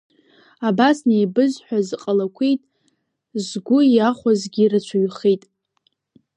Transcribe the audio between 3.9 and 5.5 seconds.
иахәазгьы рацәаҩхеит.